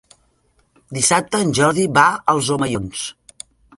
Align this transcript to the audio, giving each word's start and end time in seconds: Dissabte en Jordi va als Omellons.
Dissabte 0.97 1.41
en 1.47 1.53
Jordi 1.59 1.85
va 1.99 2.07
als 2.35 2.49
Omellons. 2.57 3.05